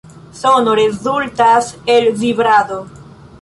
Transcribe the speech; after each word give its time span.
Sono 0.33 0.73
rezultas 0.73 1.77
el 1.85 2.11
vibrado. 2.13 2.89